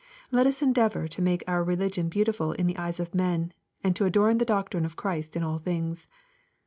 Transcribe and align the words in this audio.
Let 0.31 0.47
us 0.47 0.63
endeavor 0.63 1.07
to 1.07 1.21
make 1.21 1.43
our 1.45 1.63
religion 1.63 2.09
beautiful 2.09 2.53
in 2.53 2.65
the 2.65 2.75
eyes 2.75 2.99
of 2.99 3.13
men, 3.13 3.53
and 3.83 3.95
to 3.95 4.05
adorn 4.05 4.39
the 4.39 4.45
doctrine 4.45 4.83
of 4.83 4.95
Christ 4.95 5.35
in 5.35 5.43
all 5.43 5.59
things. 5.59 6.07